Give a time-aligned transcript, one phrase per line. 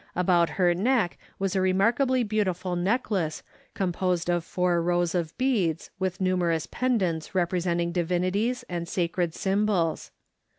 [0.15, 3.43] About her neck was a remarkably beautiful necklace
[3.75, 10.09] composed of four rows of beads with numerous pendants representing divinities and sacred symbols.